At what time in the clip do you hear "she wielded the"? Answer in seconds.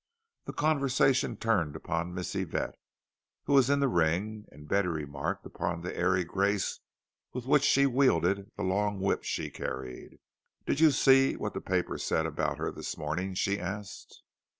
7.63-8.63